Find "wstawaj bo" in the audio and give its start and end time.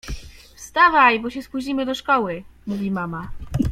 0.57-1.29